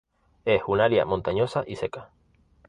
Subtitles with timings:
[0.45, 2.09] Es un área montañosa y seca.